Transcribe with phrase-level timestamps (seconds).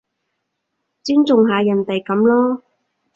[1.03, 2.61] 尊重下人哋噉囉